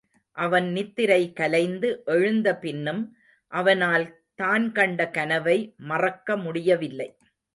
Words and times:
அவன் 0.37 0.67
நித்திரை 0.71 1.33
கலைந்து 1.33 1.89
எழுந்த 2.05 2.47
பின்னும் 2.55 3.03
அவனால் 3.51 4.07
தான் 4.35 4.65
கண்ட 4.71 5.09
கனவை 5.09 5.57
மறக்க 5.83 6.37
முடியவில்லை. 6.37 7.09